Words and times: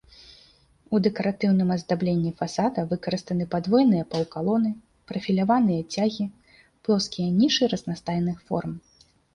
У 0.95 1.01
дэкаратыўным 1.07 1.69
аздабленні 1.75 2.31
фасада 2.39 2.85
выкарыстаны 2.93 3.45
падвойныя 3.53 4.03
паўкалоны, 4.15 4.71
прафіляваныя 5.13 5.81
цягі, 5.95 6.25
плоскія 6.83 7.29
нішы 7.39 7.63
разнастайных 7.77 8.37
форм. 8.51 8.73